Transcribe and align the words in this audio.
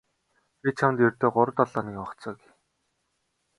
Би 0.61 0.69
чамд 0.77 0.99
ердөө 1.07 1.31
гурав 1.35 1.69
хоногийн 1.73 2.01
хугацаа 2.05 2.31
өгье. 2.35 2.51